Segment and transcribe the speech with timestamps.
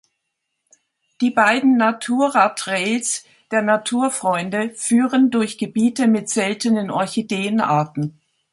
[1.21, 8.19] Die beiden "Natura Trails" der Naturfreunde führen durch Gebiete mit seltenen Orchideenarten.